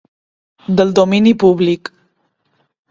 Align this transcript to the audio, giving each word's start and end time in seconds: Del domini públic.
Del 0.79 0.95
domini 1.01 1.35
públic. 1.45 1.95